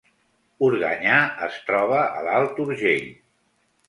[0.67, 1.17] Organyà
[1.47, 3.05] es troba a l’Alt Urgell